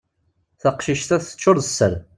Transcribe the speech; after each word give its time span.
Taqcict-a 0.61 1.17
teččur 1.23 1.57
d 1.59 1.63
sser. 1.67 1.93